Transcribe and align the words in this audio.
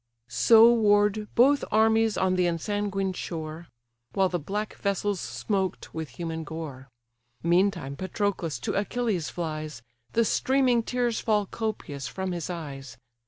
So 0.29 0.73
warr'd 0.73 1.27
both 1.35 1.63
armies 1.69 2.17
on 2.17 2.33
the 2.35 2.47
ensanguined 2.47 3.15
shore, 3.15 3.67
While 4.13 4.29
the 4.29 4.39
black 4.39 4.73
vessels 4.77 5.19
smoked 5.21 5.93
with 5.93 6.09
human 6.17 6.43
gore. 6.43 6.89
Meantime 7.43 7.95
Patroclus 7.95 8.57
to 8.61 8.73
Achilles 8.73 9.29
flies; 9.29 9.83
The 10.13 10.25
streaming 10.25 10.81
tears 10.81 11.19
fall 11.19 11.45
copious 11.45 12.07
from 12.07 12.31
his 12.31 12.49
eyes. 12.49 12.97